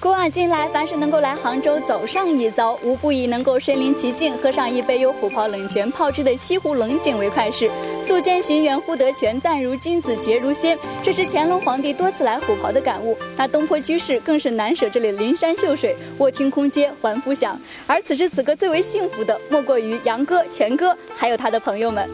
[0.00, 7.70] 古往今来，凡是能够来杭州走上一遭，无不以能够身临其境，喝上一杯由虎跑冷泉泡制的西湖冷井为快事。
[8.02, 10.78] 素间寻源忽得泉，淡如君子，洁如仙。
[11.02, 13.14] 这是乾隆皇帝多次来虎跑的感悟。
[13.36, 17.60] 那东坡居士更是难舍这里林山秀水，卧听空阶还复响。
[17.86, 22.08] 而此时此刻最为幸福的，莫过于杨哥、全哥，还有他的朋友们。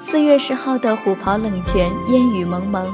[0.00, 2.86] 四月十号的虎跑冷泉，烟雨蒙蒙，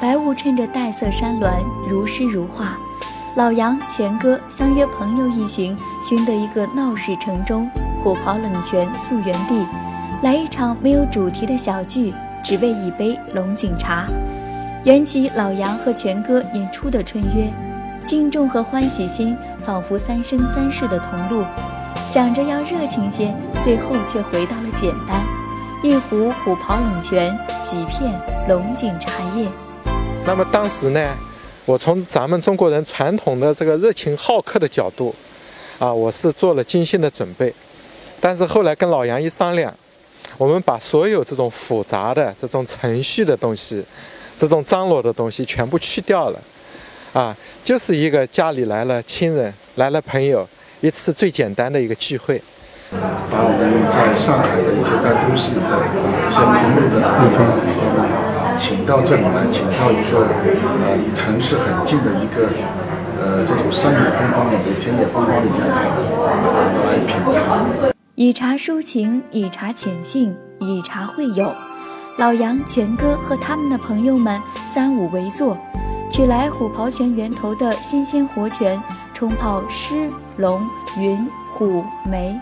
[0.00, 1.50] 白雾衬着黛色山峦，
[1.88, 2.78] 如诗如画。
[3.34, 7.68] 老杨、全哥相约朋友一行，寻得一个闹市城中
[8.02, 9.66] 虎跑冷泉溯源地，
[10.22, 12.12] 来一场没有主题的小聚，
[12.44, 14.04] 只为一杯龙井茶，
[14.84, 17.50] 缘起老杨和全哥演出的春约，
[18.04, 21.44] 敬重和欢喜心仿佛三生三世的同路，
[22.06, 25.39] 想着要热情些，最后却回到了简单。
[25.82, 28.12] 一壶虎跑冷泉，几片
[28.46, 29.48] 龙井茶叶。
[30.26, 31.16] 那么当时呢，
[31.64, 35.14] 我从咱们中国人传统的这个热情好客的角度，
[35.78, 37.50] 啊，我是做了精心的准备。
[38.20, 39.74] 但是后来跟老杨一商量，
[40.36, 43.82] 我们把所有这种复杂的这种程序的东西，
[44.36, 46.38] 这种张罗的东西全部去掉了，
[47.14, 47.34] 啊，
[47.64, 50.46] 就是一个家里来了亲人，来了朋友，
[50.82, 52.42] 一次最简单的一个聚会。
[52.90, 57.38] 把我们在上海的一些在都市里的一些忙碌的朋友，
[58.58, 60.26] 请到这里来，请到一个
[60.82, 62.50] 呃离城市很近的一个
[63.22, 65.86] 呃这种山野风光里面、田野风光里面来
[67.06, 67.92] 品茶。
[68.16, 71.52] 以茶抒情，以茶浅性，以茶会友。
[72.16, 74.42] 老杨、全哥和他们的朋友们
[74.74, 75.56] 三五围坐，
[76.10, 78.82] 取来虎跑泉源头的新鲜活泉，
[79.14, 80.60] 冲泡狮、龙、
[80.98, 82.38] 云、虎、梅。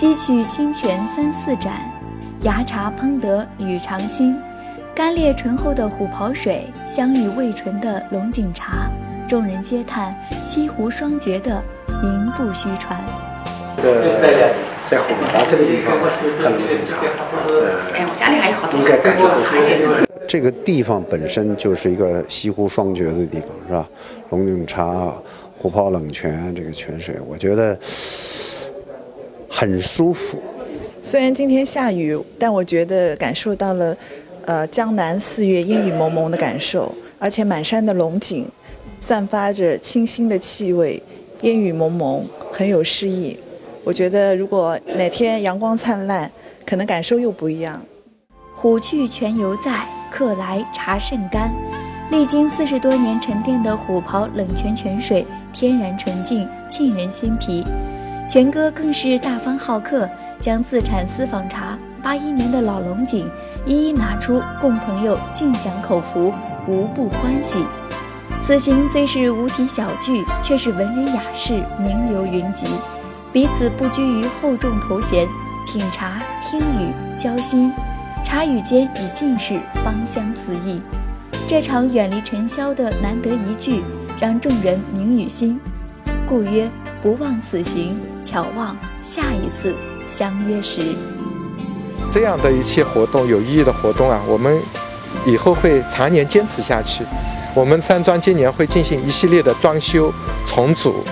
[0.00, 1.74] 汲取清泉三四盏，
[2.40, 4.34] 芽茶烹得语长新，
[4.94, 8.90] 干裂醇厚的虎跑水，香郁味醇的龙井茶，
[9.28, 11.62] 众人皆叹西湖双绝的
[12.02, 12.98] 名不虚传。
[13.76, 14.54] 这个
[14.90, 16.96] 在虎跑这个地方，很龙茶，
[17.46, 23.86] 呃，我家里还有好多应该感觉很这个地方本身就是一个西湖双绝的地方，是吧？
[24.30, 25.12] 龙井茶、
[25.58, 27.78] 虎跑冷泉，这个泉水，我觉得。
[29.60, 30.38] 很舒服，
[31.02, 33.94] 虽然今天下雨，但我觉得感受到了，
[34.46, 38.48] 呃，江南四月烟雨蒙蒙的感受，而且满山的龙井，
[39.02, 41.02] 散发着清新的气味，
[41.42, 43.38] 烟雨蒙蒙，很有诗意。
[43.84, 46.32] 我觉得如果哪天阳光灿烂，
[46.64, 47.82] 可能感受又不一样。
[48.54, 51.52] 虎去泉犹在，客来茶甚甘。
[52.10, 57.62] 历经四十多年沉淀的虎跑冷泉泉水，天然纯净，沁人心脾。
[58.30, 60.08] 全哥更是大方好客，
[60.38, 63.28] 将自产私房茶八一年的老龙井
[63.66, 66.32] 一一拿出供朋友尽享口福，
[66.68, 67.64] 无不欢喜。
[68.40, 72.68] 此行虽是无题小聚，却是文人雅士名流云集，
[73.32, 75.26] 彼此不拘于厚重头衔，
[75.66, 77.72] 品茶听雨交心，
[78.24, 80.80] 茶语间已尽是芳香四溢。
[81.48, 83.82] 这场远离尘嚣的难得一聚，
[84.20, 85.58] 让众人铭于心，
[86.28, 86.70] 故曰。
[87.02, 89.74] 不忘此行，巧望下一次
[90.06, 90.80] 相约时。
[92.10, 94.60] 这样的一切活动，有意义的活动啊，我们
[95.24, 97.02] 以后会常年坚持下去。
[97.54, 100.12] 我们山庄今年会进行一系列的装修
[100.46, 101.02] 重组，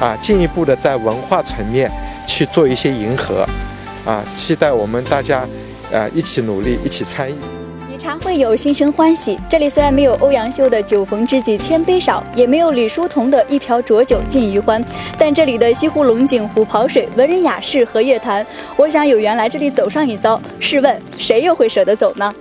[0.00, 1.90] 啊，进一步的在文化层面
[2.26, 3.46] 去做一些迎合，
[4.04, 5.46] 啊，期待我们大家，
[5.92, 7.34] 呃，一起努力，一起参与。
[8.06, 9.36] 茶会友心生欢喜。
[9.50, 14.80] 这里虽然没有欧阳修的“酒逢知己千杯少”，也没有李叔同的一瓢浊酒尽余欢，
[15.18, 18.46] 但这里的西湖龙井、虎跑水、文人雅士和乐坛，
[18.76, 22.32] 我想有缘来这里走上一遭，试问谁又会舍得走呢？